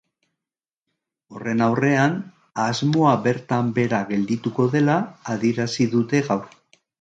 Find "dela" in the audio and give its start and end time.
4.77-4.97